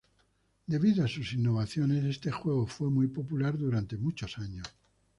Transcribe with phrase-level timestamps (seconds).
[0.65, 4.65] Debido a sus innovaciones este juego fue muy popular durante muchos años.